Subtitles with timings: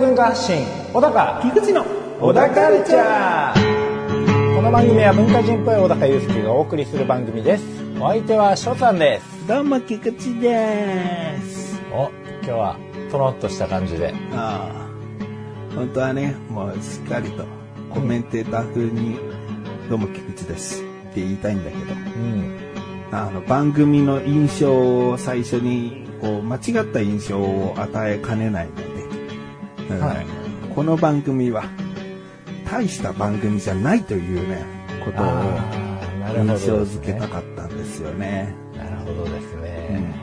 [0.00, 0.64] 文化発信
[0.94, 1.84] 小高菊池の
[2.18, 7.64] 小高カルチャーこの番組は文化人っぽい小高祐介がお送りする番組です。
[8.00, 9.46] お相手は翔さんです。
[9.46, 11.78] どうも菊池です。
[11.92, 12.10] お
[12.42, 12.76] 今日は
[13.10, 14.14] トロッとした感じで。
[14.32, 17.44] ああ、本当はね、もうしっかりと
[17.90, 19.18] コメンテーター風に、
[19.90, 22.58] どうも菊池ですって言いたいんだけど、うん。
[23.12, 28.89] あの番組の印象を最初にこう間違った印象を与えかねないの
[29.98, 30.26] はい
[30.74, 31.64] この番組は
[32.70, 34.64] 大した番組じゃないというね、
[35.04, 35.26] ことを
[36.38, 38.54] 印象付けたかったんですよね。
[38.76, 40.14] なるほどですね、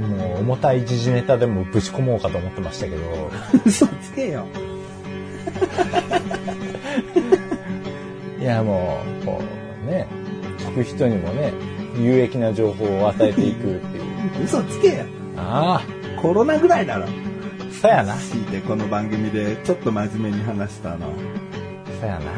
[0.00, 3.30] もう重たい時事ネタでもぶち込もうかと思ってましたけど
[3.66, 4.46] 嘘つけよ。
[8.40, 9.42] いやもうこ
[9.86, 10.06] うね
[10.58, 11.52] 聞く人にもね
[12.00, 15.04] 有益な情報を与えていくっていう嘘つけよ。
[15.36, 15.82] あ
[16.22, 17.06] コロナぐらいだろ。
[17.76, 18.14] あそやな。
[18.16, 21.12] 強いてこの番組でちょっと真面目に話したの。
[22.00, 22.32] そやな。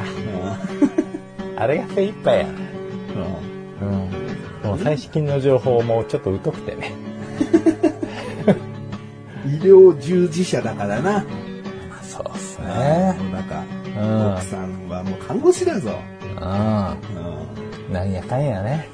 [1.56, 2.54] あれが精一杯やなう。
[2.54, 4.68] んうん。
[4.70, 6.92] もう最近の情報もちょっと疎くてね。
[9.46, 11.24] 医療従事者だからな。
[12.02, 14.32] そうっすもねうなんか、うん。
[14.34, 15.98] 奥さんはもう看護師だぞ。
[16.36, 16.96] あ
[17.88, 17.92] うん。
[17.92, 18.88] なんやかんやね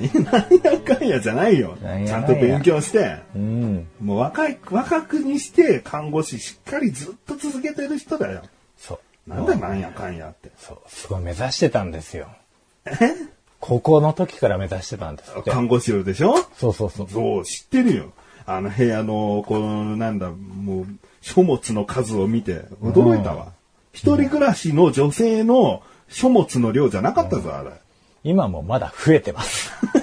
[0.00, 1.76] 何なんやかんやじゃないよ。
[1.82, 3.86] なんちゃんと勉強して、うん。
[4.00, 8.42] もう若い、若くにして看護師しっかりずっと続けてる人だよ。
[8.78, 9.30] そう。
[9.30, 10.50] なんだなんやかんやって。
[10.58, 10.78] そう。
[10.88, 12.28] すごい目指してたんですよ。
[13.60, 15.50] 高校の時から目指してたんですって。
[15.50, 16.34] 看護師をでしょ？
[16.56, 17.08] そうそうそう。
[17.10, 18.12] そう、知ってるよ。
[18.46, 20.86] あの部屋の、この、なんだ、もう、
[21.20, 23.52] 書物の数を見て、驚いたわ。
[23.92, 27.70] 一人暮らしの女性の書物の量じゃなかったぞ、あれ。
[28.24, 29.70] 今もまだ増えてます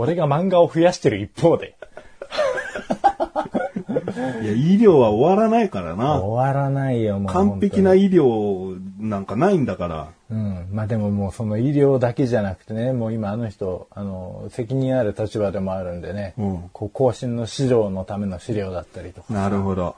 [0.00, 1.76] 俺が漫画を増やしてる一方で
[4.42, 6.20] いや、医療は終わらないからな。
[6.20, 10.08] 終わらないよもう完璧な医療なんかないんだから。
[10.30, 10.68] うん。
[10.72, 19.94] まあでももうその医療だけじゃなくてね、もう今あの人、あの、責任ある立場でもあるんでね、うんこう更新の指導のための資料だったりとか、なるほど。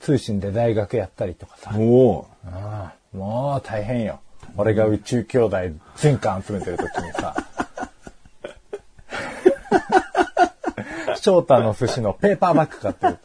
[0.00, 4.20] 通信で大学やったりとかさ、おおああもう大変よ。
[4.56, 5.56] 俺が宇宙兄弟
[5.96, 7.34] 全巻集めてる時にさ、
[11.28, 13.18] 翔太の寿司のペーパーバッグ買ってる。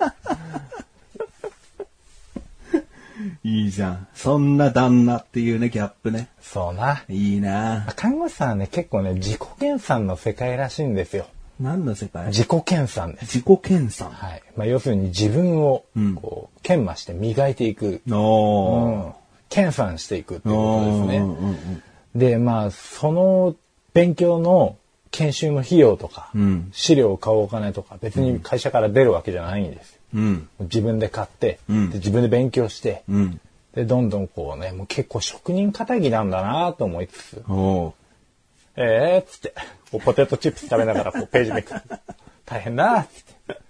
[3.45, 4.07] いいじゃん。
[4.13, 6.27] そんな旦那っていうね、ギャップね。
[6.41, 7.05] そうな。
[7.07, 11.27] いいな看護師さんはね、結構ね、自己研鑽の世界らしいんですよ。
[11.61, 12.27] 何の世界？
[12.27, 13.37] 自己研鑽です。
[13.37, 14.09] 自己研鑽。
[14.09, 14.43] はい。
[14.57, 18.01] まあ、要するに自分をうん、こう、研磨して磨いていく。
[18.09, 19.13] おーうん。
[19.47, 21.81] 研鑽していくっていうことですね。
[22.15, 23.55] で、まあ、その
[23.93, 24.75] 勉強の
[25.13, 29.99] 研修の費用とか、うん資料を買うお金とか、別に会社から出るわけじゃないんですよ。
[30.15, 30.49] うん。
[30.61, 33.39] 自分で買って、うんで自分で勉強して、うん。
[33.75, 37.43] で、どんどんこうね、もう結構職人仇なんだなと思いつつ、
[38.75, 39.53] えーっつって、
[39.91, 41.87] こうポテトチップス食べながらこうページめくって、
[42.45, 43.63] 大変だっつって。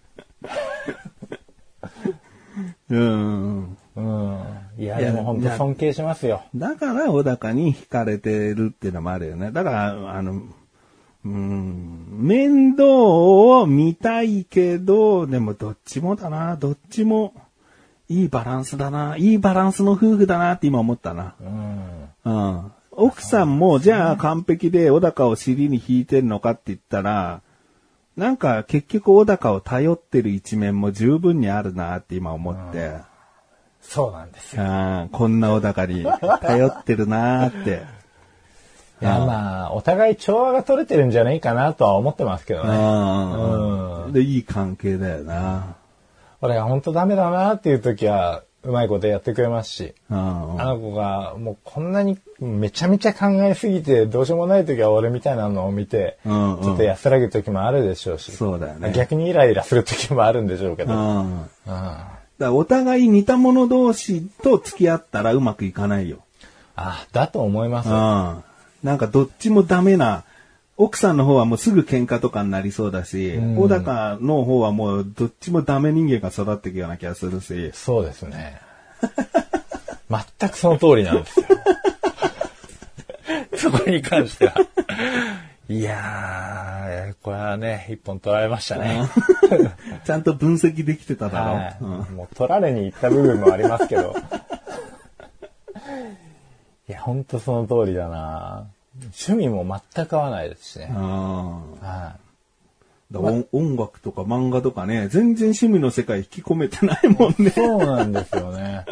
[2.90, 3.78] うん。
[3.96, 4.40] うん。
[4.78, 6.44] いや、いやでも本当尊敬しますよ。
[6.56, 9.52] だから、小高に惹かれてるっていうのもあるよね。
[9.52, 10.42] だから、あの、
[11.25, 17.34] うん、面倒を見たいけど、でもどっちもだな、どっちも
[18.09, 21.35] いいバランスだな、いいバランスの夫婦だなって今思ったな。
[21.41, 22.09] うん。
[22.25, 22.72] うん。
[22.91, 27.41] 奥さんも、じゃあ完璧で小高を尻に引いてるのかって言ったら、
[28.17, 32.97] なんか結局小高を頼ってる一面も十分にあるなって今思って。
[33.81, 35.09] そうなんですよ。
[35.12, 36.06] こんな小高に
[36.41, 38.03] 頼ってるなーって。
[39.03, 42.69] いや、まあ、お互い調和が取れてるんじゃないかなとは思ってますけどね。
[44.05, 45.75] うんで、いい関係だよな。
[46.41, 61.41] 俺が本当ダメだなっていう時は、うまいことやってくれますし、うんあの子がもうこんなにめちゃめちゃ考えすぎてどうしようもない時は俺みたいなのを見て、ちょっと安らぐ時もあるでしょうし、そうだよね逆にイライラする時もあるんでしょうけど、うん。
[61.41, 61.47] うん
[62.39, 66.19] だお互い似た者同士と付き合ったらうまくいかないよ。
[66.75, 67.89] あ、だと思います。
[68.83, 68.88] うん。
[68.88, 70.24] なんかどっちもダメな、
[70.75, 78.59] 奥さんの方はもうすぐ喧嘩とかになりそうだし、ん小高の方はもうどっちもダメ人間が育っていくような気がするし、そうですね。
[80.39, 81.45] 全くその通りなんですよ。
[83.56, 84.53] そこに関しては。
[85.69, 89.07] いやー、これはね、一本取られましたね。
[90.03, 91.56] ちゃんと分析できてただろう。
[91.56, 92.12] はい。
[92.12, 94.15] もう取られに行った部分もありますけど。
[96.89, 98.68] いや、ほんとその通りだな
[99.00, 100.88] 趣味も全く合わないですしね。
[100.91, 102.15] は
[103.12, 107.50] だから音音楽とか漫画とかね、全然趣味の世界引き込めてないもんねい。。
[107.51, 108.85] そうなんですよね。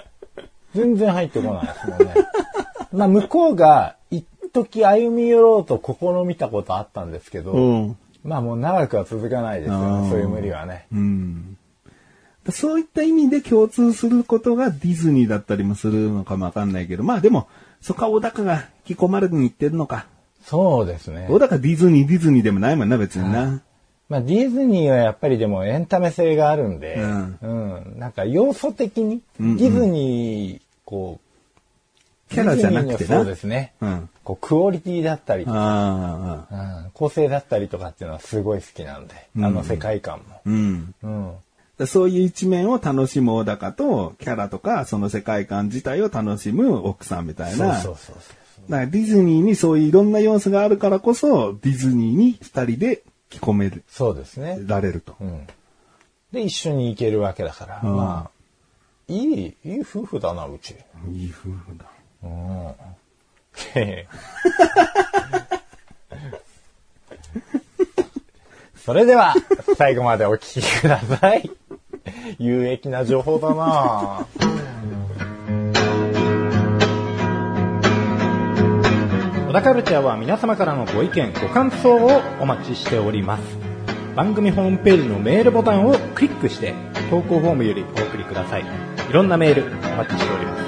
[0.75, 2.13] 全然入ってこないですもんね。
[2.93, 7.97] まあ、向こうが、一時歩み寄ろうと試みたことあったんですけど、うん。
[8.23, 10.85] まあもう長くは続かないですよね、そういう無理はね。
[10.91, 11.57] うん。
[12.49, 17.47] そういった意味で共通することがディズニーだったりもするのかもわかんないけど、まあでも、
[17.81, 20.07] そこは小高が引き込まれに行ってるのか。
[20.45, 21.28] そうですね。
[21.30, 23.62] 小高ディズニー、ディズニーでもないもんな、別にな。
[24.10, 26.95] まあ、ディズニーはやっぱりでもエンタメ性があるんで、
[27.42, 27.54] うう
[27.94, 27.94] ん。
[27.98, 31.19] なんか要素的に、ディズニー、こ
[32.30, 33.74] う、キャラじゃなくてそうですね。
[33.81, 34.10] うん。
[34.24, 40.42] こう、クオリティだったりとか、うん、構成だったりとかっていうのはすごい好きなんで、あの世界観も。
[40.45, 40.95] うん。
[41.04, 41.31] うん。
[41.88, 47.80] そういう一面を楽しむ小高と、キャラとか、その世界観自体を楽しむ奥さんみたいな。
[47.80, 48.33] そうそうそうそ
[48.68, 48.72] う。
[48.72, 54.60] だからディズニーにそういういろんな要素があるからこそ、ディズニーに二人で着込めそうですね。
[54.66, 55.16] られると。
[55.19, 55.48] うん。
[56.31, 58.31] で、一緒に行けるわけだから、うんまあ、
[59.07, 60.75] いい、いい夫婦だな、うち。
[61.12, 61.86] いい夫婦だ。
[62.24, 62.75] うん。
[63.75, 64.07] へへ
[68.86, 69.36] それでは、
[69.78, 71.50] 最後までお聞きください。
[72.39, 74.25] 有益な情報だな
[79.48, 83.42] 小田カルチャーは皆様からのご意見、ご感想をお待ちしております。
[84.16, 86.74] 番組ホームページのメールボタンをクリックして、
[87.10, 88.62] 投稿フォームよりお送りください。
[88.62, 90.60] いろんなメールお待ちしております。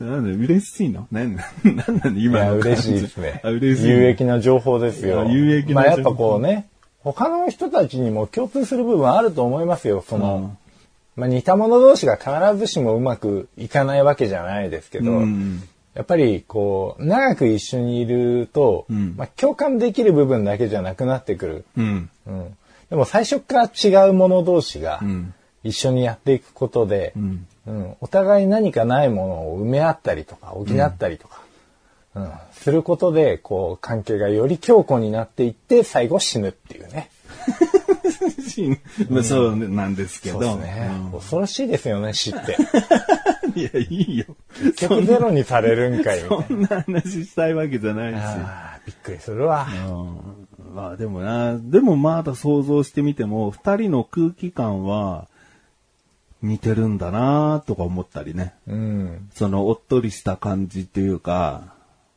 [0.00, 1.06] なんで嬉しいの？
[1.10, 3.50] なんだなんだい今のや、嬉しいですねあ。
[3.50, 3.88] 嬉しい。
[3.88, 5.22] 有益な情報ですよ。
[5.22, 6.68] あ有益な情報まあやっぱこうね、
[7.00, 10.04] 他の人たちにも共通する部分あると思いますよ。
[10.06, 10.58] その、うん
[11.14, 15.62] まあ似た者同士が必ずしもうまくいかないわけじゃないですけど、うん
[15.94, 21.64] やっぱりこう、長く一緒にいると、んまあ共感できる部分だけじゃなくなってくる。
[21.76, 22.10] うん。
[22.26, 22.56] うん、
[22.88, 31.42] でも最初から違う者同士がん一緒にやっていくことで、んうんお互い何かないものを埋め合ったりとか補ったりとか、
[32.14, 37.10] うんすることでこう関係がより強固になっていって最後死ぬっていうね。
[39.10, 40.40] まあそうなんですけど。
[40.40, 42.56] そうですね、恐ろしいですよね死って。
[43.46, 44.26] う んいや、いいよ。
[44.58, 46.20] 結局ゼロにされるんかい。
[46.28, 48.18] そんな話したいわけじゃないし。
[48.86, 49.66] びっくりするわ。
[49.88, 55.28] うんまあでもな、でもまだ想像してみても、二人の空気感は
[56.42, 58.54] 似てるんだなとか思ったりね。
[58.66, 59.30] うん。
[59.34, 61.74] そのおっとりした感じっていうか、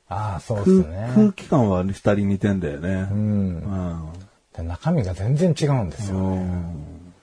[0.09, 1.31] ああ、そうです空空ね。
[1.35, 3.07] 気感は二人似てんだよね。
[3.11, 3.13] う。
[3.13, 4.13] うんん。
[4.55, 6.17] で中身が全然違うんですよ。
[6.17, 7.13] うん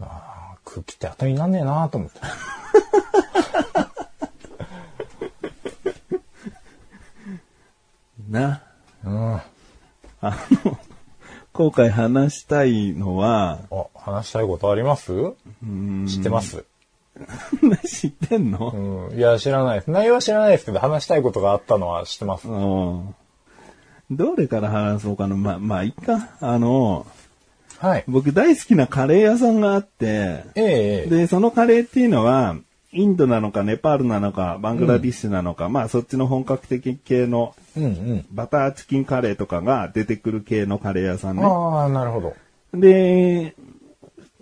[0.00, 2.20] あー空気って後になんねえなと思って。
[8.28, 8.62] な。
[9.04, 9.34] うん。
[9.34, 9.42] あ
[10.22, 10.78] の、
[11.52, 15.12] 今回話したいのは、あ、話したいことあります？
[16.06, 16.64] 知ってます？
[17.86, 19.08] 知ってんの？
[19.10, 19.18] うん。
[19.18, 19.90] いや、知らないです。
[19.90, 22.48] 内容は知らないですけど、話したいことがあったのは知ってます。
[22.48, 23.14] うん。
[24.10, 25.36] どれから話そうかな？
[25.36, 26.30] まあ、まあ、いっか。
[26.40, 27.06] あの、
[27.78, 28.04] はい。
[28.08, 32.56] 僕大好きなカレー屋さんがあって、ええええで、そのカレーっていうのは、
[32.92, 38.26] インドなのか、ネパールなのか、バングラディッシュなのか、まあそっちの本格的系のうんうん。
[38.32, 41.42] バターチキンカレーとかが出てくる系のカレー屋さんね。
[41.44, 42.34] ああ、なるほど。
[42.74, 43.54] で、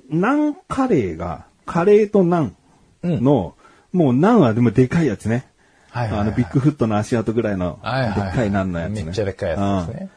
[0.09, 2.57] ナンカレーが、カレーとナン
[3.03, 3.55] の、
[3.93, 5.47] もうナンはでもでかいやつね。
[5.91, 9.05] はいはいはいあの、ビッグフットの足跡ぐらいの、ではいはいはいっかいナンのやつね。
[9.05, 10.11] めっちゃでっかいやつですね。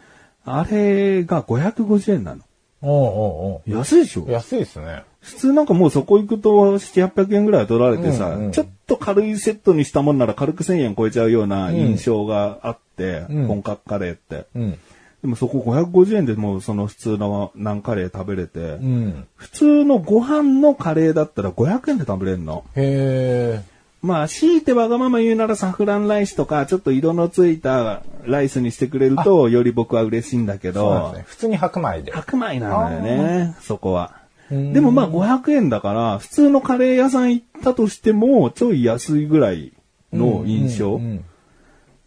[0.45, 0.53] うん。
[0.53, 2.41] あれが550円なの。
[2.83, 4.23] おうおうお安いでしょ？
[4.23, 5.03] う安いですね。
[5.21, 14.47] 普通なんかもうそこ行くと7、800円ぐらい取られてさ、うんうんちょっと軽いセットにしたもんなら軽く1000円超えちゃうような印象があって、うん本格カレーって。
[14.55, 14.79] うん。
[15.21, 19.27] でもそこ550円でもうその普通のナンカレー食べれて、うん。
[19.35, 22.63] 普通のご飯のカレーだったら500円で食べれるの。
[22.75, 23.71] へえ。
[24.01, 32.11] まあ、強いてわがまま言うならサフランライスとか、ちょっと色のついたライスにしてくれると、より僕は嬉しいんだけどね。、普通に白米で。
[32.11, 34.15] 白米なんだよね、そこは。
[34.49, 39.71] うんでもまあ500円だから、普通のカレー屋さん行ったとしても、ちょい安いぐらい
[40.11, 40.95] の印象。
[40.95, 41.25] うんうん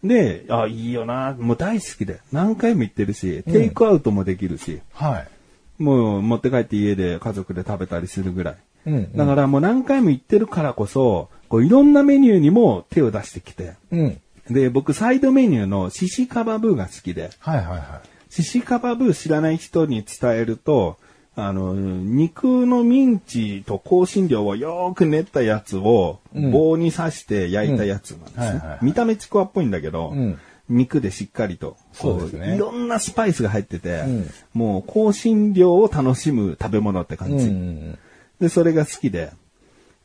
[0.07, 2.19] で、あ、いいよな、もう大好きで。
[2.31, 5.83] 何回も行ってるし、テイクアウトもできるし、はい。
[5.83, 8.55] もう持って帰って家で家族で食べたりするぐらい。
[8.87, 9.17] うんうん。
[9.17, 13.73] だからもう何回も行ってるからこそ、こういろんなメニューにも手を出してきて。
[13.91, 14.21] うん。
[14.49, 17.81] で、僕サイドメニューのシシカバブーが好きで、はいはいはい。
[18.29, 20.97] シシカバブー知らない人に伝えると、
[21.37, 28.61] あの、肉のミンチと香辛料をよーく練ったやつをうん棒に刺して焼いたやつなんですね。
[28.81, 37.47] 見た目ちくわっぽいんだけど、うん肉でしっかりと、こそうですねいろんなスパイスが入ってて、うんもう香辛料を楽しむ食べ物って感うんうじ。
[37.49, 37.99] ん
[38.39, 39.31] で、それが好きで。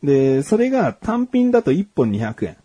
[0.02, 2.56] で、それが単品だと1本200円。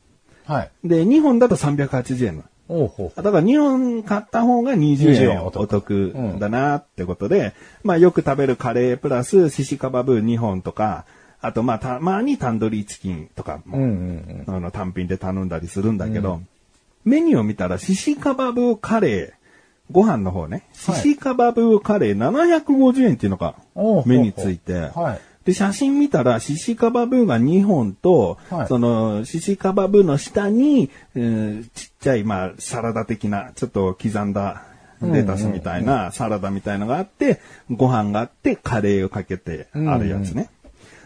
[0.46, 0.72] はい。
[0.84, 2.44] で、2本だと380円。
[2.68, 3.22] おうほう。
[3.22, 6.14] だから2本買った方が20 20円円お得。
[6.40, 7.54] だなってことで、
[7.84, 11.06] まあよく食べるカレープラスシシカバブ2本とか、
[11.42, 14.56] あとまあたまにタンドリーチキンとかも、うんうんうん。
[14.56, 16.42] あの単品で頼んだりするんだけど、
[17.04, 19.32] メニューを見たらシシカバブカレー、
[19.92, 21.02] ご飯の方ね、シはい。
[21.02, 23.56] シカバブカレー750円っていうのが
[24.06, 25.22] 目について、はい。
[25.46, 28.68] で、写真見たら、シシカバブーが2本と、はい。
[28.68, 34.62] その、シシカバブーの下に、うんちっちゃい、まあ、サラダ的な、ちょっと刻んだ
[35.02, 40.50] レタスみたいな、サラダみたいのがあって、ご飯があって、カレーをかけてあるやつね。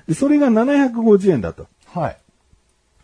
[0.07, 1.67] で、それが750円だと。
[1.87, 2.17] はい。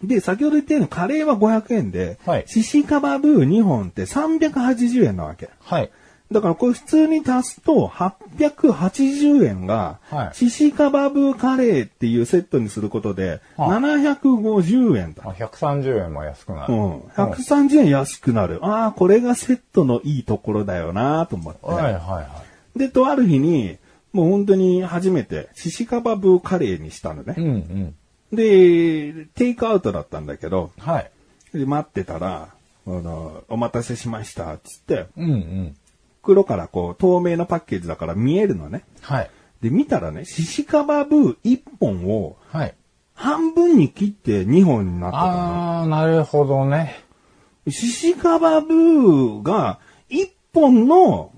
[0.04, 5.50] で、先ほど言ったようにカレーは500円で、はいシシカバブー2本って380円なわけ。
[5.62, 5.90] はい。
[6.32, 15.24] だからこれ普通に足すと880円がは、いシシカバブーカレーっていうセットにすることで、はい750円だ。
[15.26, 16.74] あ130円も安くなる。
[16.74, 17.00] うん。
[17.16, 18.60] 130円安くなる。
[18.66, 21.66] ああ、これがセットのいいところだよなと思って。
[21.66, 22.44] はいはいは
[22.76, 23.78] で、とある日に、
[24.12, 27.42] もう本当に初めて、シシカバブーカレーにしたのねい。
[27.42, 27.44] う。
[27.44, 27.96] んうん。
[28.36, 31.12] で、テイクアウトだったんだけど、はい。
[31.54, 32.50] で待ってたら、
[32.88, 35.76] あの、お待たせしました、つって、うんうん。
[36.26, 38.84] 袋からこう、透明なパッケージだから見えるのね。
[39.02, 39.30] はい。
[39.62, 42.74] で、見たらね、シシカバブー1本をはい。
[43.14, 45.82] 半分に切って2本になってたの。
[45.82, 47.02] あー、なるほどね。
[47.70, 49.80] シシカバブーが
[50.10, 51.32] 1本の、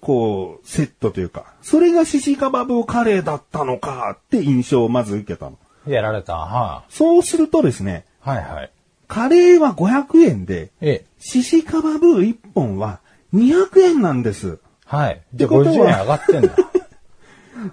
[0.00, 5.58] こう、セットというか、それがシシカバブーカレーだったのかって印象をまず受けたの。
[5.86, 6.34] やられた。
[6.36, 8.28] はそうするとですね、い。
[8.28, 8.70] はいはい。
[9.08, 11.04] カレーは500円で、ええ。
[11.18, 13.00] シシカバブー1本は
[13.34, 14.58] 200円なんです。
[14.84, 15.22] はい。
[15.32, 16.56] で、ってことは50円上がってんだ。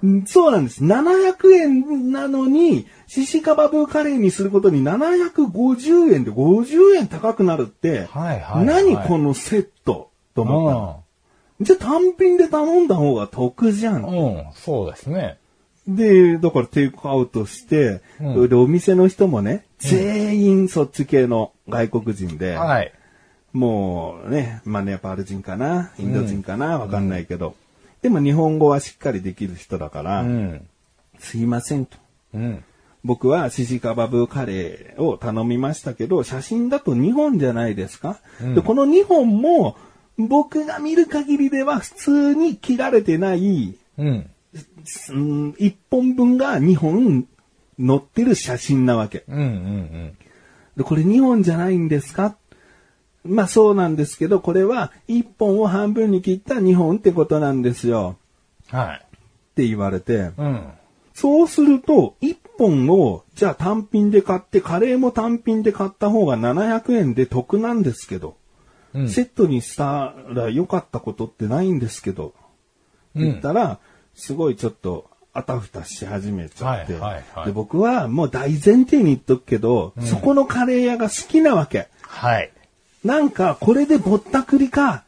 [0.03, 0.83] う んそうなんです。
[0.83, 11.03] 700円なのに、シシカバブーカレーにすることに750円で50円高くなるって、はいはいはい何このセットと思ったの？
[11.61, 14.03] じゃあ単品で頼んだ方が得じゃん。
[14.03, 14.35] うん。
[14.35, 15.37] うん、そうですね。
[15.87, 22.91] で、だからテイクアウトして、うんで、お店の人もね、全員そっち系の外国人で、はい。
[23.53, 27.55] もうね、まあネパール人かな、インド人かな、わかんないけど、
[28.01, 30.67] でも日本語はしっかりできる人だから、うん。
[31.19, 31.97] すいませんと。
[32.33, 32.63] うん。
[33.03, 39.77] 僕はシシカバブーカレーを頼みましたけど、写真だと2本じゃないですか、うんで、この2本も、
[40.17, 44.29] 僕が見る限りでは普通に切られてない、うん。
[45.09, 47.27] うん、1本分が2本
[47.79, 49.23] 載ってる写真なわけ。
[49.27, 49.39] うん。
[49.39, 50.17] うん。
[50.75, 52.35] で、これ2本じゃないんですか？
[53.27, 58.17] まあそうなんですけど、これは1本を半分に切った2本ってことなんですよ。
[58.69, 59.01] はい。
[59.01, 59.09] っ
[59.55, 60.71] て言われて、うん。
[61.13, 68.37] そうすると、1本を、じゃあ単品で買って、カレーも単品で買った方が700円で得なんですけど、
[68.93, 69.09] うん。
[69.09, 72.33] セットにしたら良かったことってないんですけど、
[73.15, 73.79] 言ったら、
[74.13, 81.89] すごいちょっと、あたふたし始めちゃって、はいはいはいで僕はもう大前提に言っとくけど、そこのカレー屋が好きなわけ。
[82.01, 82.51] はい。
[83.07, 85.05] なんか、これでぼったくりか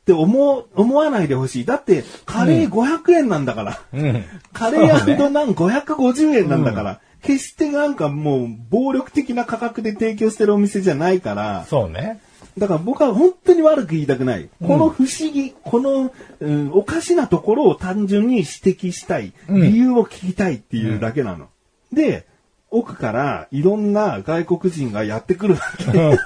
[0.00, 1.64] って思う、思わないでほしい。
[1.64, 3.80] だって、カレー500円なんだから。
[3.94, 4.24] うん。
[4.52, 12.20] カレーナン550円なんだから、決してなんかもう暴力的な価格で提供してるお店じゃないから、そうね。
[12.58, 14.48] だから僕は本当に悪く言いたくない。
[14.64, 19.32] この不思議、この、うんおかしなところを単純に指摘したい。
[19.48, 21.48] うん理由を聞きたいっていうだけなの。
[21.92, 22.26] で、
[22.70, 26.18] 奥からいろんな外国人がやってくるわけ。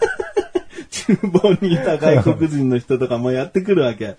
[1.06, 4.16] 厨房にいた外国人の人とかもやってくるわけ。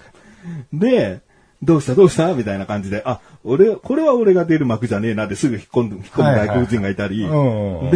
[0.73, 1.21] で、
[1.61, 2.33] どうしたどうした？
[2.33, 7.91] みたいな感じで、あ、俺、これは俺が出る幕じゃねえなってすぐ引っ込んで、引っ込む外国人がいたり、うん。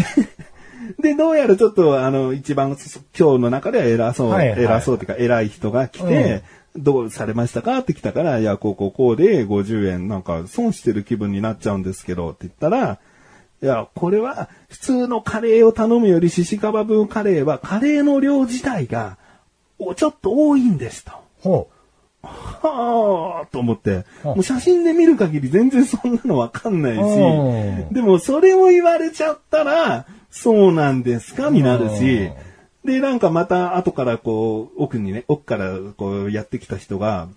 [1.01, 2.77] で、どうやらちょっと、あの、一番、
[3.18, 4.63] 今日の中では偉そう、はいはい。
[4.63, 6.44] 偉そうっていうか、偉い人が来て、
[6.75, 7.80] どうされましたか？
[7.80, 13.00] って来たから、いや、こうこうこうで50円、なんか損してる気分になっちゃうんですけど、って言ったら、
[13.65, 19.17] いや、これは、普通のカレーを頼むより、シシカバブーカレーは、カレーの量自体が、
[19.79, 21.12] おちょっと多いんですと。
[21.41, 21.67] ほ
[22.22, 24.27] はあと思って、う。
[24.27, 27.88] んもう写真で見る限り全然そんなのわかんないうん。
[27.89, 32.29] し、でもそれを言われちゃったら、そうなんですかになるし、
[32.84, 37.29] で、なんかまた後からこう、奥にね、奥からこうやってきた人が、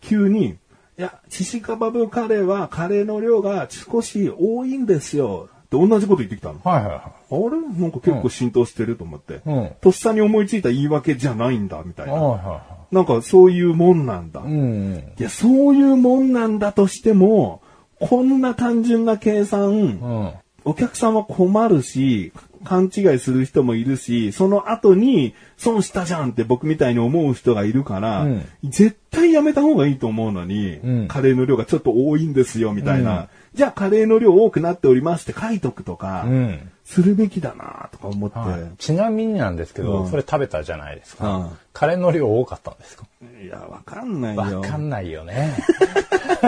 [0.00, 0.56] 急に、
[0.98, 5.50] いや、シシカバブカレーはカレーの量が少し多いんですよ。
[5.66, 6.60] って同じこと言ってきたの？
[6.64, 7.80] はいはいはあれ？
[7.80, 9.40] なんか結構浸透してると思って。
[9.44, 12.08] うんとっさに思いついた言い訳じゃないんだ、みたいい。
[12.08, 12.14] な。
[12.14, 14.40] はいはなんかそういうもんなんだ。
[14.40, 14.52] いはい。
[14.52, 15.12] うん。
[15.18, 17.62] いや、そういうもんなんだとしても、
[17.98, 20.32] こんな単純な計算、うん。
[20.64, 22.32] お客さんは困るし、
[22.64, 33.28] 勘違いする人もいるし、その後に、損したじゃんって僕みたいに思う人がいるから、うん絶対やめた方がいいと思うのに、うんカレーの量がちょっと多いんですよ、みたいな。
[33.56, 36.70] じゃあカレーの量多くなっておりますって書いとくとか、うん。
[36.84, 41.36] するべきだなとか思って、はいちなみになんですけど、うんそれ食べたじゃないですか。
[41.36, 43.04] うんカレーの量多かったんですか？
[43.42, 44.60] いや、わかんないよ。
[44.60, 45.54] わかんないよね。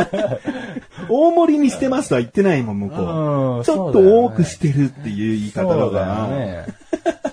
[1.11, 3.59] 大盛りにしてますとは言ってないもん、向こう。
[3.59, 6.29] うんちょっと多くしてるっていう言い方だから。
[6.29, 6.67] よね。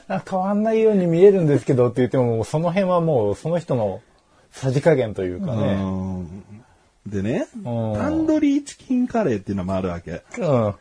[0.08, 4.02] あ変わんないように見えるんですけどって言っても、もうその辺はもうその人の
[4.52, 5.78] さじ加減というかね。
[7.06, 10.24] うんでね、うんタンドリーチキンカレーっていうのもあるわけ。
[10.40, 10.74] うん。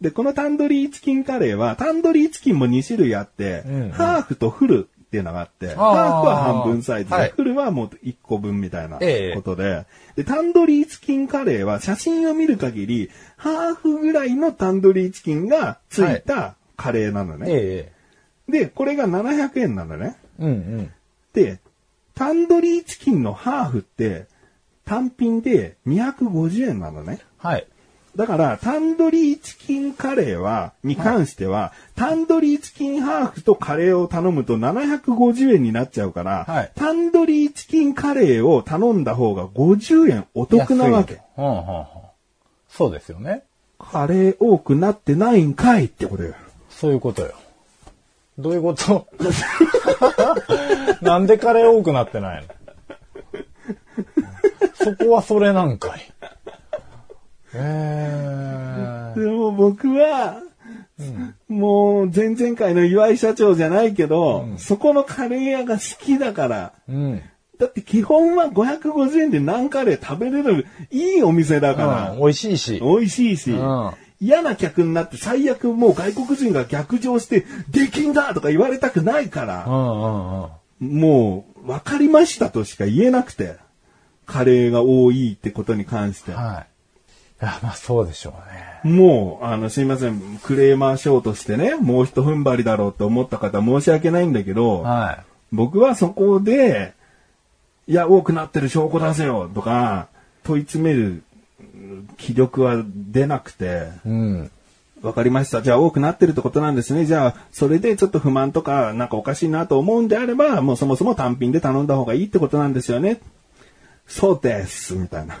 [0.00, 17.46] で、このタンドリーチキンカレーは、タンドリーチキンも2種類あって、うんうんハーフとフルっていうのがあって、ハーフは半分サイズで、はいフルはもう1個分みたいなええことで、で、タンドリーチキンカレーは写真を見る限り、ハーフぐらいのタンドリーチキンがついたカレーなのね。
[17.48, 17.92] え
[18.48, 18.52] え。
[18.52, 20.16] で、これが700円なのね。
[20.38, 20.92] うんうん。
[21.32, 21.58] で、
[22.14, 24.26] タンドリーチキンのハーフって、
[24.90, 27.20] 単品で250円なのね。
[27.38, 27.66] はい。
[28.16, 41.20] だから、タンドリーチキンカレーは、に関しては、タンドリーチキンハーフとカレーを頼むと750円になっちゃうから、はいタンドリーチキンカレーを頼んだ方が50円お得なわけ。
[41.38, 41.64] うんうんうん。
[42.68, 43.44] そうですよね。
[43.78, 46.34] カレー多くなってないんかいってことよ。
[46.68, 47.34] そういうことよ。
[48.38, 49.06] どういうこと？
[51.00, 52.48] なんでカレー多くなってないの？
[54.82, 56.00] そこはそれなんかい。
[57.54, 60.42] えでも僕は、
[61.48, 66.92] もう前々回の岩井社長じゃないけど、そこのカレー屋が好きだから、ー。
[66.92, 67.22] うん。
[67.58, 72.80] だって基本は550円で何カレー食べれるいいお店だから、うん美味しいし。
[72.80, 73.90] 美味しいし、うん
[74.22, 81.00] 嫌な客になって最悪もう外国人が逆上して、できんだとか言われたくないから、うんうんうん。
[81.00, 83.56] もう分かりましたとしか言えなくて、
[84.30, 86.32] カレーが多いってことに関して。
[86.32, 86.66] は
[87.40, 87.42] い。
[87.42, 88.34] いや、まあそうでしょ
[88.84, 88.94] うね。
[88.94, 96.94] もう、あの、すいません、クレーマーショーとしてね、もう一踏ん張りだろうと思った方申し訳ないんだけど、は僕はそこで、
[97.88, 100.08] いや、多くなってる証拠出せよとか、
[100.44, 101.22] 問い詰める
[102.18, 104.08] 気力は出なくて、い。
[104.08, 104.50] うん。
[105.02, 105.62] わかりました。
[105.62, 107.06] じゃあ多くなってるってことなんですね。
[107.06, 113.20] じゃあ、それでちょっと不満とか、なんかおかしいなと思うんであれば、もうそもそも単品で頼んだ方がいいってことなんですよね。
[114.10, 114.94] そうです。
[114.96, 115.38] みたいな。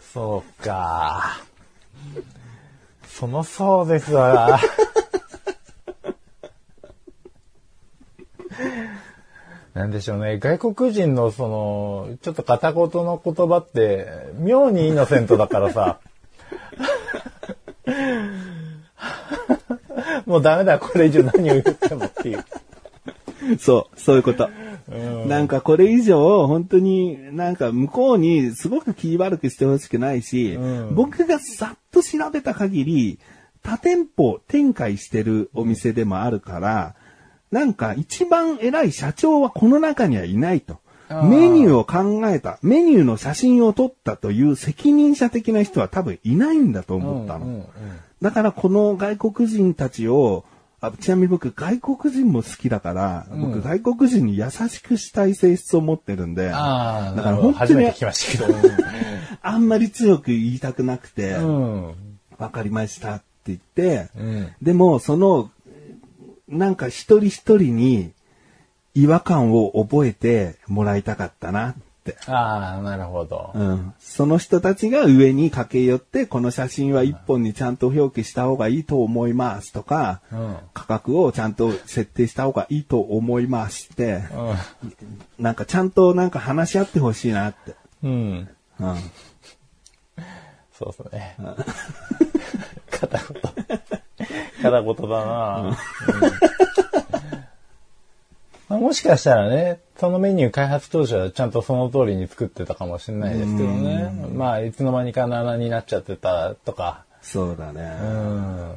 [0.00, 1.38] そうか。
[3.06, 4.58] そのそうですわ。
[9.74, 10.38] なんでしょうね。
[10.38, 16.00] 外国人のその、ちょっと片言の言葉って、妙にイノセントだからさ。
[20.26, 22.44] もうダメだ、これ以上何を言ってもっていう。
[23.58, 24.48] そう、そういうこと。
[25.26, 33.18] なんかこれ以上、本当になんか向こうにすごく気悪くしてほしくないし、うん僕がざっと調べた限り、
[33.62, 36.94] 多店舗展開してるお店でもあるから、
[37.50, 40.78] なんか一番偉い社長はこの中にはいないと。
[41.10, 47.46] メニューを考えた、メニューの写真を撮ったという責任者的な人は多分いないんだと思ったの。
[47.46, 47.64] うんうんうん
[48.20, 50.44] だからこの外国人たちを、
[50.80, 58.58] あちなみに僕外国人も好きだから、僕外国人に優しくしたい性質を持ってるんで、ああ、だから本当に初めて聞きましたけど。
[59.42, 61.94] あんまり強く言いたくなくて、うん。
[62.38, 64.48] わかりましたって言って、うん。
[64.62, 65.50] でもその、
[66.48, 68.12] なんか一人一人に
[68.94, 71.87] 違和感を覚えてもらいたかったなって。
[72.26, 73.52] ああ、なるほど。
[73.54, 80.56] うん、その人たちが上に駆け寄って、この写真は一本にちゃんと表記した方がいいと思いますとか、うん。
[80.74, 84.22] 価格をちゃんと設定した方がいいと思いますって、
[85.38, 87.74] なんかちゃんとなんか話し合ってほしいなって。
[88.02, 88.10] うん。
[88.10, 88.48] うん。
[88.80, 88.96] うん。
[90.72, 91.36] そうですね。
[92.90, 93.78] 片言。
[94.62, 95.76] 片言だな、うん
[98.68, 104.12] まあもしかしたらね、そのメニュー開発当初はちゃんとその通りに作ってたかもしれないですけどね。
[104.32, 107.04] まあ、いつの間にか7になっちゃってたとか。
[107.20, 107.98] そうだね。
[108.00, 108.74] うん。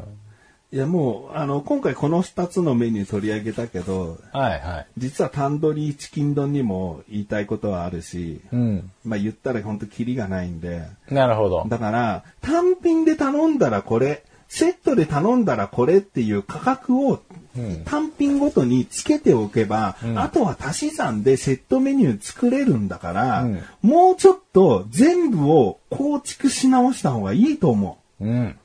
[0.74, 4.88] いやもう、あの、今回この二つのメニュー取り上げたけど、はいはい。
[4.98, 8.92] 実はタンドリーチキン丼にも言いたいことはあるし、うん。
[9.04, 11.66] まあ言ったら本当キリがないんで、なるほど。
[11.68, 17.22] だから、単品で頼んだらこれ、セットで頼んだらこれっていう価格を
[17.56, 28.58] うん単品ごとにつけておけば、んあとは足し算でセットメニュー作れるんだから、うんもうちょっと全部を構築し直した方がいいと思うん。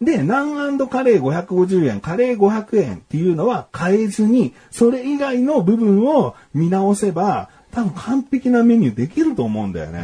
[0.00, 0.04] う。
[0.04, 10.02] で、ナンカレー550円、カレー500円っていうのは変えずに、それ以外の部分を見直せば、多分完璧なメニューできると思うんだよね。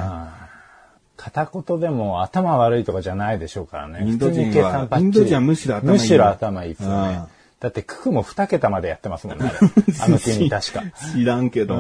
[1.25, 4.01] 片言でも頭悪いとかじゃないでしょうからね。
[4.05, 7.23] インド人はインド人はむしろ頭いいよむしろ頭いいですようんね。
[7.61, 9.53] だって、ククも2桁までやってますもんね。
[10.01, 10.83] あ の国確か。
[11.15, 11.75] 知らんけど。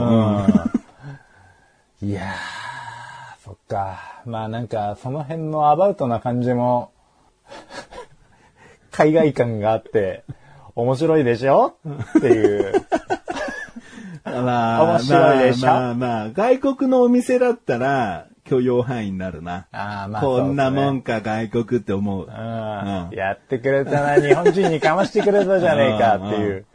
[2.00, 3.98] いやー、そっか。
[4.24, 6.92] まあなんか、その辺のアバウトな感じも、
[8.92, 10.22] 海外感があって、
[10.76, 11.74] 面白いでしょ？
[12.18, 12.86] っていう。
[14.24, 15.66] まあ、面白いでしょ？
[15.66, 19.66] まあまあまあ、外国のお店だったら許容範囲になるな。
[19.72, 22.26] あーまあこんなもんか外国って思う。
[22.26, 26.66] うんうんやってくれたな、日本人にかましてくれたじゃねえかっていう。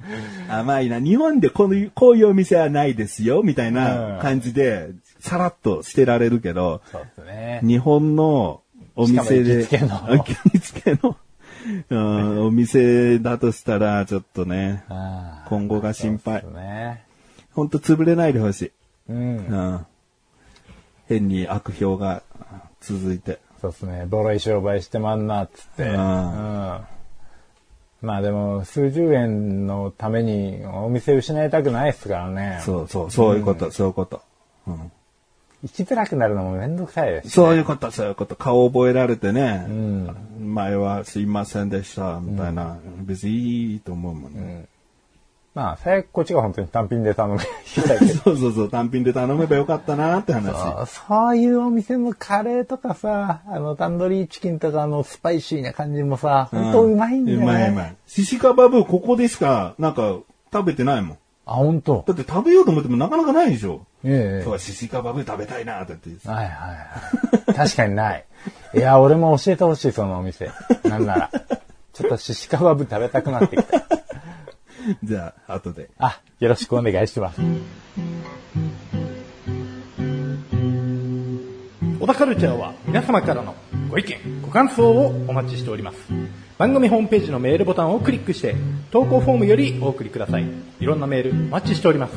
[0.49, 0.99] 甘いな。
[0.99, 7.61] 日本でこういう、こういうお店はないですよ、みたいな感じで、さらっと捨てられるけど、そうですね。
[7.63, 8.61] 日本の
[8.95, 11.15] お店で、行きつけの行きつけの
[11.91, 14.83] うんお店だとしたら、ちょっとね、
[15.47, 17.03] 今後が心配ね。
[17.53, 18.71] ほんと潰れないでほしい。
[19.09, 19.37] うん。
[19.37, 19.85] うん。
[21.07, 22.23] 変に悪評が
[22.81, 23.39] 続いて。
[23.61, 24.05] そうですね。
[24.07, 25.83] ボロい商売してまんな、っつって。
[25.83, 25.95] ううんん。
[28.01, 32.59] まあでも、数十円のためにお店失いたくないですからね。
[32.63, 34.21] そうそう、そういうこと、そういうこと。
[34.67, 34.91] うん
[35.63, 37.33] 行きづらくなるのもめんどくさいですし。
[37.33, 38.35] そういうこと、そういうこと。
[38.35, 40.53] 顔覚えられてね、うん。
[40.53, 42.77] 前はすいませんでした、みたいな。
[42.99, 44.67] 別にいいと思うもんね。
[45.57, 47.39] まあ、最悪こっちが本当に単品で頼む。
[48.23, 50.55] そうそうそう、単品で頼めばよかったなって話。
[50.55, 57.43] そうそういうお店のカレーとかさ、あの、タンドリーチキンとかのスパイシーな感じもさ、本当うまいんだよね。
[57.43, 57.95] うまいうまい。
[58.05, 60.17] シシカバブここでしか、なんか、
[60.53, 61.17] 食べてないもん。
[61.47, 63.81] あ、本当だって食べようと思ってもなかなかないでしょ。
[64.03, 66.29] ええそう、シシカバブ食べたいなって言って。
[66.29, 67.55] はいはいはい。
[67.55, 68.23] 確かにない。
[68.75, 70.51] いや、俺も教えてほしい、そのお店。
[70.83, 71.31] なんなら。
[71.93, 73.87] ちょっとシシカバブ食べたくなってきた。
[75.03, 75.89] じゃあ、後で。
[75.97, 77.41] あ、よろしくお願いします。
[81.99, 83.55] 小田カルチャーは皆様からの
[83.89, 85.97] ご意見、ご感想をお待ちしております。
[86.57, 88.55] 番組ホームページのメールボタンをクリックして、
[88.91, 90.45] 投稿フォームよりお送りください。
[90.79, 92.13] いろんなメールお待ちしております。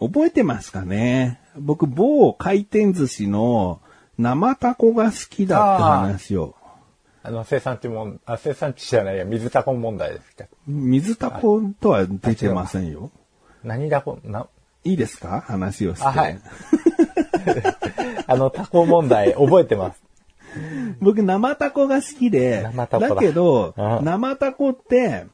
[0.00, 1.41] 覚えてますかね？
[1.58, 3.80] 僕、某回転寿司の
[4.18, 6.54] 生タコが好きだって話を。
[7.22, 10.44] あの、生産地もん、あ、生産地じゃないや、水タコ問題ですか？
[10.66, 13.10] 水タコとは出てませんよ。
[13.62, 14.46] 何タコ、な、
[14.84, 15.42] いいですか？
[15.46, 16.04] 話をして。
[16.06, 16.40] あ、はい。
[18.26, 20.02] あの、タコ問題、覚えてます。
[21.00, 25.26] 僕、生タコが好きで、生タコだけど、うん生タコって、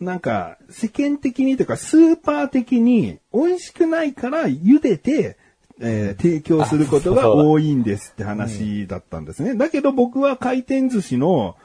[0.00, 5.38] なんか、世間的にというか、スーパー的に美味しくないから茹でて、
[5.80, 9.54] えー提供することが多いんですって話だったんですね。
[9.54, 11.56] だけど僕は回転寿司の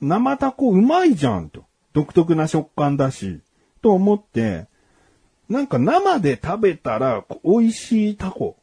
[0.00, 1.64] 生タコうまいじゃんと。
[1.92, 3.40] 独特な食感だし、
[3.82, 4.66] と思って、
[5.48, 8.56] なんか生で食べたら美味しいタコ。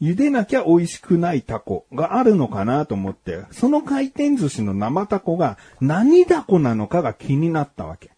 [0.00, 8.10] 茹でなきゃ美味しくないタコがあるのかなと思って、その回転寿司の生タコが何タコなのかが気になったわけ。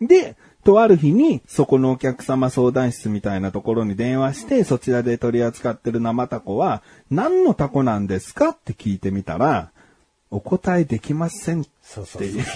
[0.00, 9.70] で、とある日に、そこのお客様相談室みたいなところに電話して、そちらで取り扱ってる生タコは、何のタコなんですかって聞いてみたら、
[10.30, 11.70] お答えできませんって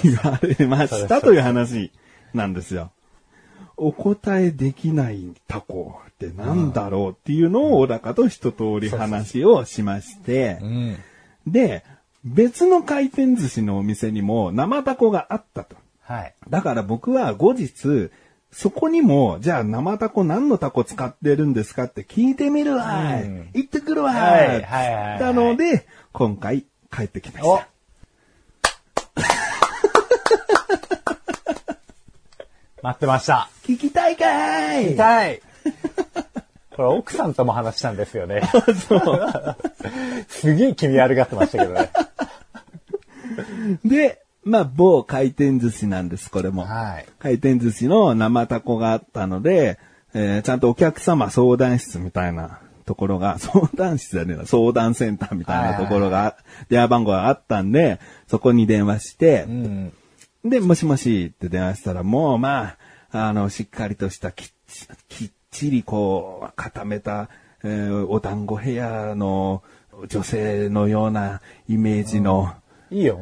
[0.05, 1.91] 言われましたという話
[2.33, 2.91] なんですよ。
[3.77, 10.97] お答えできないタコって何だろうっていうのを小高と一通り話をしまして、うん。
[11.47, 11.85] で、
[12.25, 15.77] 別の回転寿司のお店にも生タコがあったと。
[16.05, 16.35] はい。
[16.49, 18.11] だから僕は後日、
[18.53, 23.23] そこにも、じゃあ生タコ何のタコ使ってるんですかって聞いてみるわい。
[23.25, 24.15] うん行ってくるわい。
[24.15, 26.65] はいはいはいはいなので、今回
[26.95, 27.69] 帰ってきましおた。
[32.83, 33.49] 待ってました。
[33.65, 35.43] 聞きたいかい痛い。
[36.77, 38.43] これ奥さんとも話したんですよね。
[40.29, 41.91] すげえ気味悪がってましたけどね。
[43.85, 46.65] で、まあ、某回転寿司なんです、これも。
[46.65, 47.07] はい。
[47.19, 49.79] 回転寿司の生タコがあったので、
[50.13, 56.37] えーちゃんとお客様相談室みたいなところが、 相談室じゃねえな、相談センターみたいなところが、
[56.69, 59.93] 電話番号があったんで、そこに電話して、うん。
[60.45, 62.77] で、もしもしって電話したら、もうま
[63.11, 67.29] あ、あの、しっかりとしたきっちきっちりこう、固めた、
[67.63, 69.63] えーお団子ヘアの
[70.09, 72.53] 女性のようなイメージの、
[72.95, 73.21] いいよ。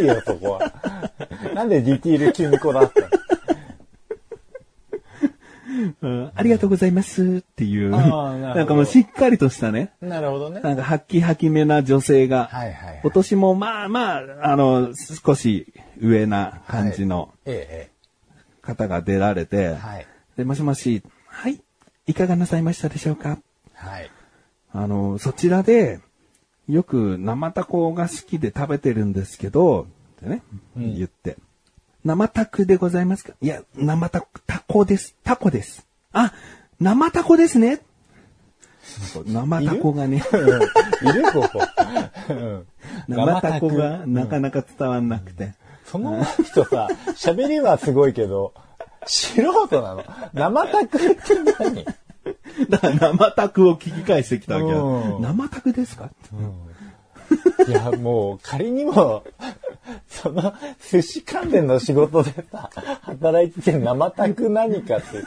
[0.00, 0.72] いいよ、そこは。
[1.54, 3.06] なんでディティール急にこだわったの？
[6.02, 10.60] うんありがとうございますっていう、なんかもうしっかりとしたね、なるほどね。
[10.60, 14.90] なんか、はっきはきめな女性が、はいはいはい今年もまあまあ、あの、
[15.24, 17.90] 少し上な感じのえ
[18.62, 19.74] 方が出られて。
[19.74, 20.06] はい。
[20.36, 21.60] で、もしもし、はい、
[22.06, 23.38] いかがなさいましたでしょうか？
[23.74, 24.10] はい。
[24.72, 26.00] あの、そちらで、
[26.68, 29.86] よく生タコが好きで食べてるんですけど、
[30.20, 30.42] ってね、
[30.76, 31.36] 言って。
[32.04, 33.32] 生タクでございますか？
[33.40, 35.14] いや、生タコ、タコです。
[35.24, 35.86] タコです。
[36.12, 36.32] あ、
[36.80, 37.80] 生タコですね。
[39.26, 40.20] 生タコがね、い
[41.12, 41.22] る？
[41.32, 41.60] ここ。
[42.30, 42.66] うん
[43.08, 45.54] 生タコが生なかなか伝わんなくて。
[45.86, 48.54] その人さ、 喋りはすごいけど、
[49.06, 50.04] 素人なの。
[50.32, 51.20] 生タクって
[51.58, 51.84] 何？
[52.68, 55.20] だから生タクを聞き返してきたわけよう。
[55.20, 56.10] ん生タクですか
[57.68, 59.24] いや、もう、仮にも、
[60.08, 60.54] その、
[60.90, 62.70] 寿司関連の仕事でさ、
[63.02, 65.18] 働いてて生タク何かって。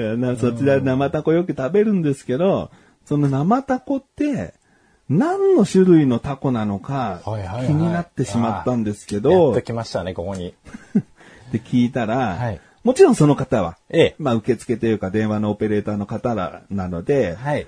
[0.00, 2.70] いやなそちらで生タコよく食べるんですけど、
[3.04, 4.54] その生タコって、
[5.08, 10.54] 何の種類のタコなのかはいはいはい気になってしまったんですけやっど、ときましたね、ここに。
[10.98, 17.66] って聞いたら、はいもちろんその方は、ええまあ受付というか電話のオペレーターの方らなので、はい。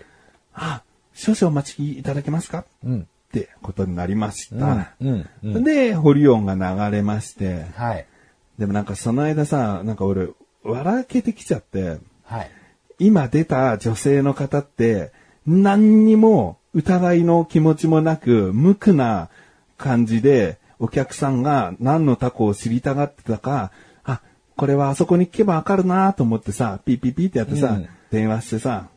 [0.55, 2.65] あ、少々お待ちいただけますか？
[2.85, 3.01] うん。
[3.01, 4.95] ってことになりました。
[5.01, 5.29] うん。
[5.43, 5.65] うん。
[5.65, 8.07] で、ホリオンが流れまして、はい。
[8.59, 10.29] でもなんかその間さ、なんか俺、
[10.63, 12.51] 笑けてきちゃって、はい。
[12.99, 15.13] 今出た女性の方って、
[15.47, 19.31] 何にも疑いの気持ちもなく、無垢な
[19.79, 23.71] 感じで、お客さんが何のタコを知りたがってたか、あ、
[24.57, 28.89] これはあそこに聞けばわかるなと思ってさ、ピーピーピーってやってさ、うん電話してさ、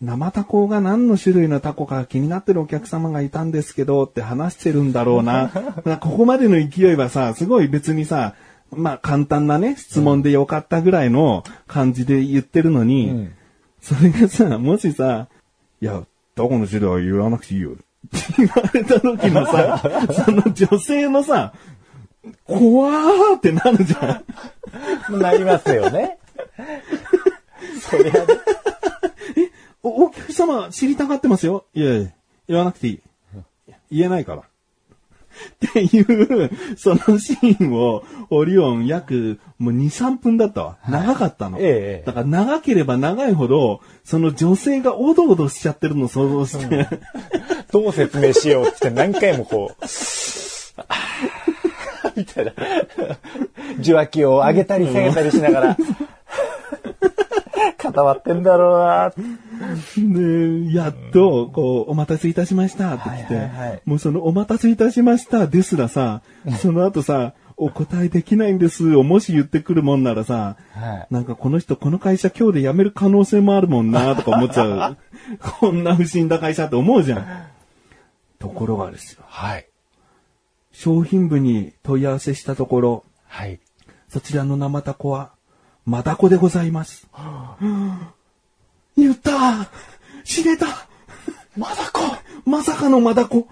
[0.00, 5.50] 生タコが何の種類のタコか気になってるお客様がいたんですけどって話してるんだろうな。
[6.00, 8.34] ここまでの勢いはさ、すごい別にさ、
[8.70, 13.32] まあ簡単なね、質問でよかったぐらいの感じで言ってるのに、うん
[13.80, 15.28] それがさ、もしさ、
[15.80, 16.02] いや、
[16.34, 17.70] タコの種類は言わなくていいよ。
[17.70, 17.78] って
[18.38, 19.82] 言われた時のさ、
[20.24, 21.54] その女性のさ、
[22.44, 24.24] 怖ーってなるじゃ
[25.10, 25.18] ん。
[25.18, 26.18] なりますよね。
[27.80, 28.20] そりゃね。
[29.82, 31.64] お、お客様知りたがってますよ。
[31.74, 32.10] いやいや、
[32.48, 33.00] 言わなくていい。
[33.90, 34.42] 言えないから。
[34.42, 40.78] っていう、そのシーンを、オリオン約、もう2、3分だったわ。
[40.88, 41.58] 長かったの。
[41.58, 46.88] ええだから長ければ長いほど、その女性がおどおどしちゃってるのを想像して、
[47.72, 49.86] どう説明しようって何回もこう、
[52.20, 52.52] みたいな。
[53.80, 55.76] 受話器を上げたり下げたりしながら、
[57.78, 59.12] 固まってんだろうな
[59.96, 66.22] で、やっと、こう、お待たせいたしましたって来て、はいはいはいもうそのお待たせいたしましたですらさ、
[66.58, 74.96] その後さ、お答えできないんですをもし言ってくるもんならさ、はいなんかこの人この会社今日で辞める可能性もあるもんなとか思っちゃう。
[75.60, 77.26] こんな不審な会社って思うじゃん。
[78.38, 79.22] ところがですよ。
[79.26, 79.69] はい。
[80.72, 83.60] 商品部に問い合わせしたところ、はい。
[84.08, 85.32] そちらの生タコは、
[85.84, 87.06] マダコでございます。
[88.96, 89.70] 言った。
[90.24, 90.66] 知れた。
[91.56, 92.00] マダコ
[92.44, 93.48] まさかのマダコ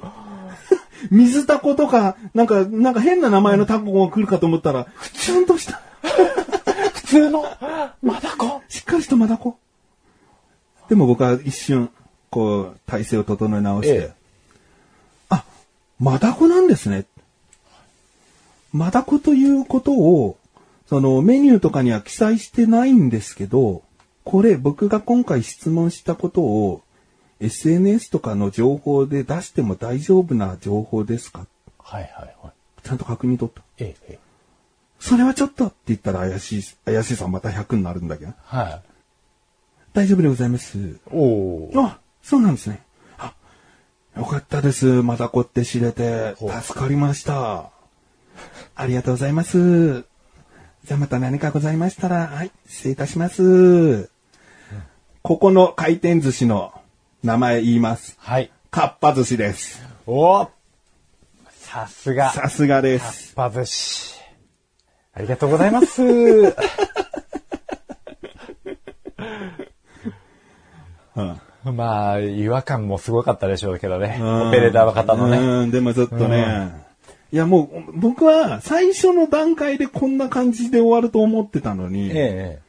[1.10, 5.80] 水タコとか、なんか、なんか変な名前のタコが来るかと思ったら、ちゃんとした、
[6.94, 7.44] 普通の。
[8.02, 9.58] マダコしっかりしたマダコ。
[10.88, 11.90] でも僕は一瞬、
[12.30, 14.12] こう、体勢を整え直して、ええ。
[14.12, 14.17] あ、
[15.98, 17.06] マダコなんですね。
[18.72, 20.36] マダコということを、
[20.86, 23.82] そのメニューとかには記載してないんですけど、
[24.24, 26.82] これ僕が今回質問したことを
[27.40, 31.46] SNS とかの情報で出しても大丈夫な情報ですか？
[31.78, 32.52] はいはいはい。
[32.82, 33.62] ちゃんと確認取った。
[33.78, 34.18] ええ、ええ。
[35.00, 38.32] それはちょっとって言ったら怪しい、怪しいさんまた100になるんだけど。
[38.44, 38.82] はい。
[39.94, 40.98] 大丈夫でございます。
[41.10, 41.80] おー。
[41.80, 42.82] あ、そうなんですね。
[44.18, 45.02] よかったです。
[45.02, 46.34] まだこって知れて。
[46.36, 47.70] 助かりました。
[48.74, 50.00] ありがとうございます。
[50.00, 54.10] じゃあまた何かございましたら、はい、失礼いたします。
[55.22, 56.72] ここの回転寿司の
[57.22, 58.16] 名前言います。
[58.18, 58.50] はい。
[58.72, 59.86] かっぱ寿司です。
[60.04, 60.48] お
[61.50, 62.32] さすが。
[62.32, 63.36] さすがです。
[63.36, 64.18] かっぱ寿司。
[65.12, 66.02] ありがとうございます。
[71.72, 74.18] まあ、違和感もすごかったでしょうけどね。
[74.20, 75.38] オペレーターの方のね。
[75.38, 76.72] うん、でもちょっとね。
[77.32, 82.60] いやもう、僕は最初の段階でこんな感じで終わると思ってたのに、え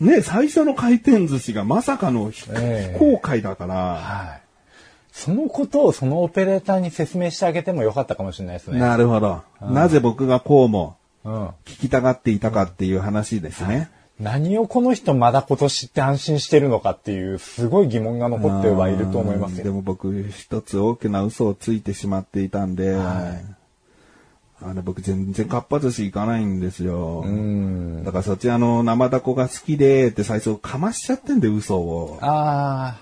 [0.00, 0.04] え。
[0.04, 4.40] ね、最初の回転寿司がまさかの非ええ非公開だから、はい。
[5.12, 8.78] そのことをそのオペレーターに説明してあげてもよかったかもしれないですね。
[8.78, 9.42] なるほど。
[9.60, 11.46] なぜ僕がこうもうん。
[11.64, 13.90] 聞きたがっていたかっていう話ですね。
[14.20, 19.64] 何をこの人まだ今年って安心してるのかっていう、すごい疑問が残ってはいると思いますよ。
[19.64, 22.96] でも僕、一つ大きな嘘をついてしまっていたんで、
[24.60, 27.22] あの、僕全然かっぱ寿司行かないんですよ。
[27.24, 28.04] うん。
[28.04, 32.18] だからそちらの生ダコが好きでって最初かましちゃってんで嘘を。
[32.20, 32.98] あ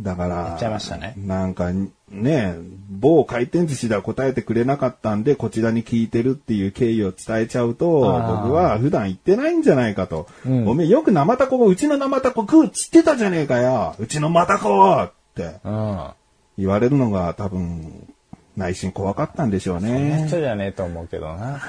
[0.00, 1.70] だから、言っちゃいましたねなんか
[2.10, 2.56] ね、
[2.90, 10.26] 某回転寿司では答えてくれなかったんで、こちらに聞いてるっていう経緯を伝えちゃうと、僕は普段行ってないんじゃないかと。
[10.44, 13.94] うんおめえよく生タコがうちの生タコ食うっつってたじゃねえかよ。
[13.98, 16.14] うちのマタコってあ。
[16.58, 18.08] 言われるのが多分、
[18.56, 19.84] 内心怖かったんでしょううん。
[19.84, 20.24] ね。
[20.26, 21.54] 人じゃねえと思うけどな。
[21.54, 21.60] うん、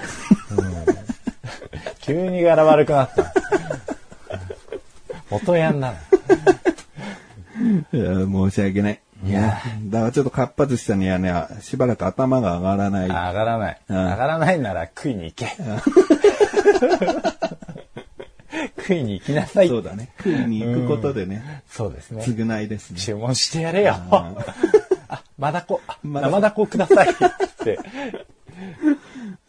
[2.02, 3.32] 急に柄悪くなった。
[5.30, 5.98] 元ヤンなの。
[7.94, 9.00] いや申し訳ない。
[9.24, 13.08] いやだからちょっとかっぱ寿司さんにはね、しばらく頭が上がらない。
[13.08, 13.82] 上がらない。
[13.88, 15.48] うん上がらないなら食いに行け。
[18.78, 19.70] 食いに行きなさい。
[19.70, 20.10] そうだね。
[20.18, 22.24] 食いに行くことでね、そうですね。
[22.24, 23.00] 償いですね。
[23.00, 23.96] 注文してやれよ。
[25.08, 27.14] あ、マダコ、あマダコ生ダコくださいっ
[27.64, 27.80] て。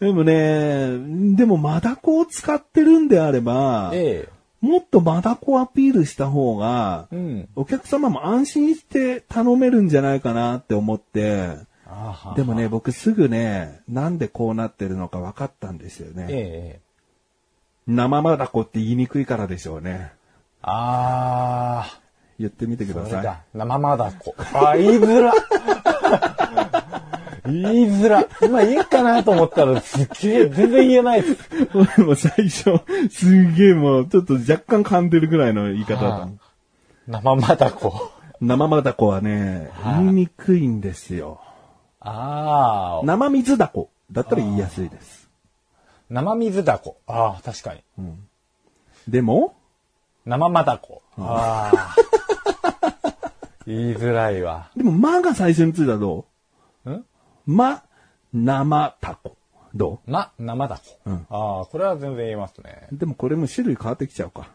[0.01, 0.99] でもね、
[1.37, 4.29] でもマダコを使ってるんであれば、え
[4.63, 7.49] もっとマダコアピールした方がえ。、うん。
[7.57, 11.57] お客様も安心して頼めるんじゃないかなって思って、
[12.37, 16.27] でもね、僕すぐね、なんでこうなってるのか分かったんですよね。
[16.31, 16.81] ええ。
[17.89, 20.13] 生マダコって言いにくいからでしょうね。
[20.63, 22.01] ああ。
[22.39, 23.59] 言ってみてください。
[23.59, 24.35] 生マダコ。
[24.55, 25.33] あ、言いづら。
[27.45, 28.29] 言いづら。
[28.41, 31.49] 今言えっかなと思ったらすっげえ、全然言えないです。
[31.75, 36.29] 俺も最初、すげえもう、ちょっと若干噛んでるぐらいの言い方だったは。
[37.09, 38.13] 生マダコ。
[38.41, 41.41] 生マダコはね、はい言いにくいんですよ。
[42.01, 43.07] ああ。
[43.07, 45.29] 生水ダコだったら言いやすいです。
[46.11, 46.99] 生水ダコ。
[47.07, 47.83] ああ、確かに。
[49.09, 49.57] でも、
[50.27, 51.03] 生マダコ。
[51.19, 51.97] ああ。
[53.67, 54.71] 言いづらいわ。
[54.77, 56.27] でも、まが最初についたらど
[57.53, 57.83] ま、
[58.33, 59.37] 生タコ。
[59.75, 60.83] どま、生ダコ。
[61.07, 62.89] うんああ、これは全然言えますね。
[62.93, 64.49] うでもこれも種類変わってきちゃうか。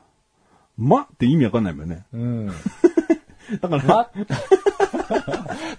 [0.78, 2.06] まって意味わかんないもんね。
[2.14, 2.48] うん。
[3.62, 4.10] だから、ま、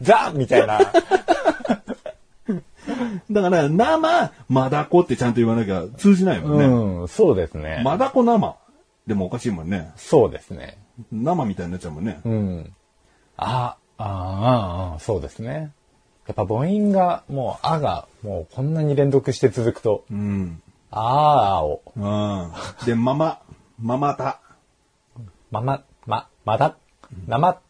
[0.01, 0.79] ザみたいな。
[3.31, 6.65] だから、生、マダコってちゃんと言わなきゃ通じないもんね。
[6.65, 7.83] うん、そうですね。
[7.85, 8.57] マダコ生。
[9.07, 9.93] でもおかしいもんね。
[9.97, 10.79] そうですね。
[11.13, 12.21] 生みたいになっちゃうもんね。
[12.25, 12.73] うん。
[13.37, 15.73] あ、ああ、そうですね。
[16.29, 20.63] やっぱ母音が、もう、あが、もうこんなに連続して続くと、うん。
[20.91, 22.87] あーを、うん。
[22.87, 23.41] で、ママ、
[23.81, 24.41] ママタ。
[25.51, 26.77] まま、ま、まだ、
[27.27, 27.61] 生、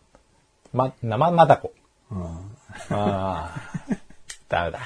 [0.72, 1.72] ま、生まだこ。
[2.10, 2.48] うん
[2.90, 3.60] ああ、
[4.48, 4.80] ダメだ。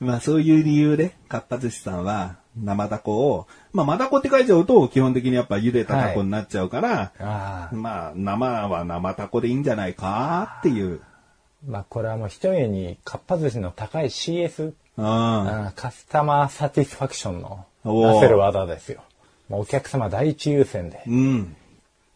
[0.00, 11.00] まあそういう理由で、かっぱ寿司さんは生ダコを、まあマダコって書いちゃうと基本的にやっぱ茹でたタコになっちゃうから、ああ、まあ生は生タコでいいんじゃないかっていう。
[11.66, 15.72] まあこれはもう一重に、かっぱ寿司の高い CS、うん。
[15.74, 19.02] カスタマーサティスファクションの出せる技ですよ。
[19.48, 21.56] もうお客様第一優先で、うん。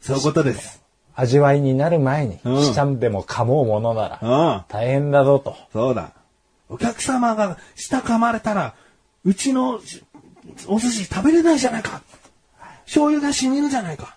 [0.00, 0.83] そういうことです。
[1.14, 4.64] 味わいになる前に、うん舌でも噛もうものなら、うん。
[4.68, 5.57] 大変だぞと。
[5.72, 6.12] そうだ。
[6.68, 8.74] お客様が舌噛まれたら、
[9.24, 10.02] うちのし
[10.66, 12.02] お寿司食べれないじゃないか。
[12.85, 14.16] 醤油が染みるじゃないか。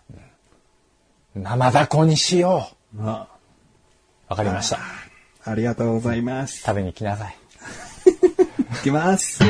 [1.35, 2.69] 生ダコにしよ
[2.99, 3.27] あ
[4.29, 4.29] う。
[4.29, 4.79] わかりました。
[5.47, 6.63] ありがとうございます。
[6.63, 7.35] 食べに来なさい。
[8.73, 9.43] いきます。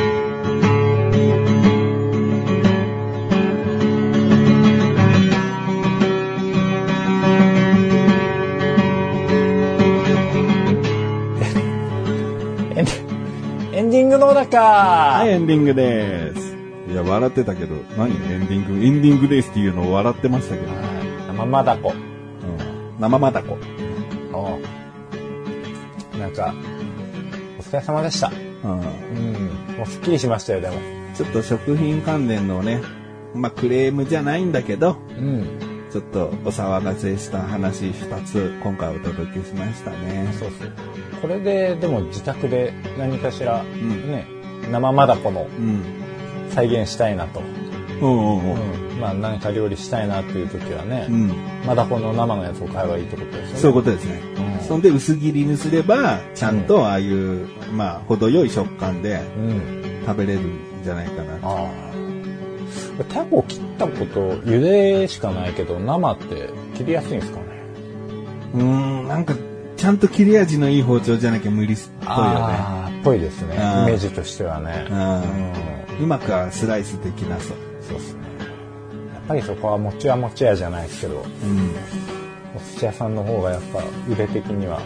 [13.72, 14.60] エンディングのだか、
[15.20, 16.58] はい、エンディングです。
[16.92, 18.12] いや、笑ってたけど、何？
[18.12, 20.68] エンディング、エンディングですっていうのを笑ってましたけど。
[21.28, 21.92] 生マダコ。
[21.92, 21.98] うん、
[23.00, 23.58] 生マダコ。
[24.34, 24.85] おう
[26.20, 26.54] なんか、
[27.60, 28.32] お疲れ様でした。
[28.64, 28.84] うん、うん。
[29.78, 30.76] もうすっきりしましたよ、でも。
[31.16, 32.82] ちょっと食品関連のね、
[33.34, 35.48] まあ、クレームじゃないんだけど、うん。
[35.92, 40.28] ちょっとお騒がせした話二つ、今回お届けしましたね。
[40.40, 40.72] そうそう。
[41.22, 44.28] これで、でも自宅で何かしら、んね、
[44.72, 45.84] 生マダコのうん。
[46.50, 47.55] 再現したいなとうんうんうん。
[47.55, 47.55] うん。
[49.00, 51.32] まあ何か料理したいなっていう時はね、うん。
[51.66, 53.60] まだこの生のやつを買えばいいってことですよね。
[53.60, 54.22] そういうことですね。
[54.38, 59.84] うんそんで薄切りにすれば、ちゃんとああいう、まあ、程よい食感でうん。
[60.06, 61.34] 食べれるんじゃないかな。
[61.44, 61.70] ああ。
[63.10, 67.46] タコ切ったこと、茹でしかないけど、生って切りやすいんですかね？
[68.56, 69.36] うーん、なんか、
[69.78, 72.38] ちゃんと切れ味のいい包丁じゃなきゃ無理っぽいよね。
[72.40, 73.56] ああ、っぽいですね。
[73.56, 74.88] イうんメージとしてはね。
[74.90, 76.06] うん。
[76.06, 77.58] うまくはスライスできなそう。
[77.88, 78.22] そうですね。
[79.14, 81.24] やっぱりそこは餅は餅屋じゃないですけど、うん。
[82.56, 84.82] お寿司屋さんの方がやっぱ腕的には、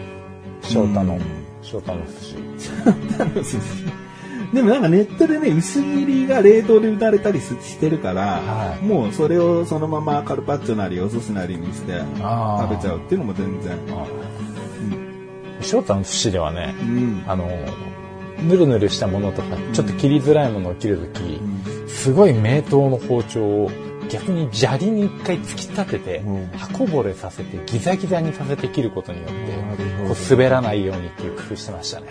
[0.62, 1.20] 翔太のうん、
[1.62, 3.70] 翔太の寿司。
[4.52, 13.78] でもなんかネットでね、薄切りが冷凍で売られたりすしてるから、はいもうそれをそのままカルパッチョなりお寿司なりにして食べちゃうっていうのも全然。
[15.60, 17.22] 翔太の寿司ではね、うん。
[17.28, 17.48] あの、
[18.42, 21.40] ぬるぬるしたものとか、ちょっと切りづらいものを切るとき、
[22.00, 23.70] すごい名刀の包丁を
[24.08, 29.34] 逆に砂利に一回突き立てて、うん刃こぼれさせてギザギザにさせて切ることによって
[30.08, 32.06] こう滑らないようにっていう工夫してましたね。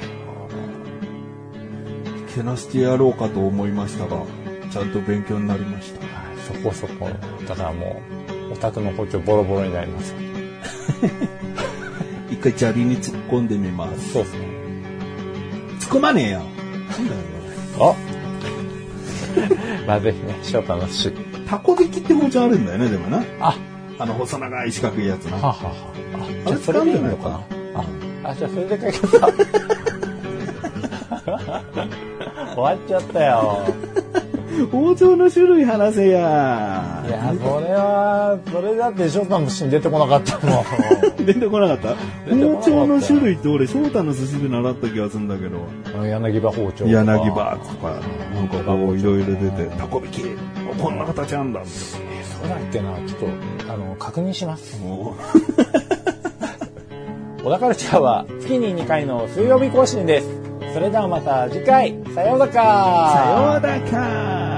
[2.36, 4.22] けなしてやろうかと思いましたが、
[4.72, 6.06] ちゃんと勉強になりました。
[6.06, 7.10] はい、そこそこ。
[7.48, 8.00] だからも
[8.50, 10.18] う、お宅の包丁ボロボロになりますよ。
[12.30, 14.14] 一回砂利に突っ込んでみます。
[14.14, 14.40] そうですね。
[15.80, 16.42] 突っ込まねえよ。
[17.80, 18.09] あ
[19.88, 21.12] まあぜひね、翔太の寿司。
[21.48, 23.24] タコ引きって包丁あるんだよね、でもな。
[23.40, 23.56] あ、
[23.98, 25.38] あの細長い四角いやつな。
[25.38, 25.72] ははは。
[26.46, 27.40] あ、じゃあそれでいいのかな？
[27.76, 29.30] あ、あ、じゃあそれで解決だ。
[32.56, 33.60] 終わっちゃったよ。
[34.72, 37.04] 包丁の種類話せや。
[37.08, 40.64] いや、それは、それだって翔太の寿司に出てこなかったもん。
[41.34, 41.90] 出てこなかった？
[42.36, 45.60] 包丁の種類って俺、翔太の寿司で習った気がするんだけど。
[46.06, 46.86] 柳葉包丁。
[46.88, 48.00] 柳葉とか、
[48.34, 50.22] なんかこう、いろいろ出て、タコ引き。
[50.82, 51.62] こんな形あんだ。
[51.62, 53.20] えそうだっけな、ちょっ
[53.68, 54.80] と、あの、確認します。
[54.82, 55.16] も
[57.44, 60.28] 小田カルチャーは月に2回の水曜日更新です。
[60.74, 64.49] それではまた次回、さようならうさようだか